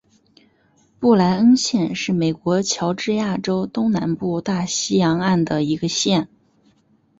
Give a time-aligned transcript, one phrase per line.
[0.99, 6.27] 布赖恩县是美国乔治亚州东南部大西洋岸的一个县。